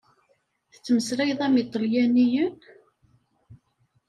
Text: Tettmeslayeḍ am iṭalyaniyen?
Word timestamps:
Tettmeslayeḍ 0.71 1.39
am 1.45 1.55
iṭalyaniyen? 1.63 2.55